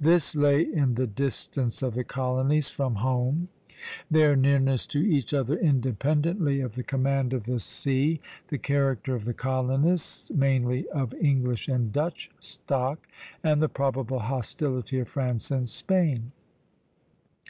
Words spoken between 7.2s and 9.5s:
of the sea, the character of the